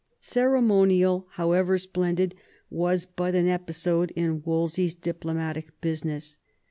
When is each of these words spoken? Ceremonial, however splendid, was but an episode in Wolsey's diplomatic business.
Ceremonial, 0.19 1.27
however 1.33 1.77
splendid, 1.77 2.33
was 2.71 3.05
but 3.05 3.35
an 3.35 3.45
episode 3.47 4.09
in 4.15 4.41
Wolsey's 4.41 4.95
diplomatic 4.95 5.79
business. 5.79 6.37